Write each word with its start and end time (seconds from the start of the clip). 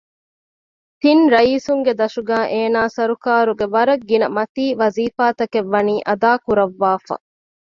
ތިން 1.01 1.25
ރައީސުންގެ 1.33 1.93
ދަށުގައި 1.99 2.47
އޭނާ 2.53 2.81
ސަރުކާރުގެ 2.95 3.65
ވަރަށް 3.73 4.05
ގިނަ 4.09 4.27
މަތީ 4.35 4.65
ވަޒީފާތަކެއް 4.81 5.69
ވަނީ 5.73 5.95
އަދާކުރައްވާފަ 6.07 7.15